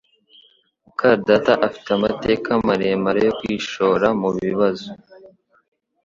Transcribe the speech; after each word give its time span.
muka 0.85 1.09
data 1.27 1.53
afite 1.67 1.89
amateka 1.97 2.49
maremare 2.67 3.19
yo 3.27 3.33
kwishora 3.39 4.07
mubibazo 4.21 4.89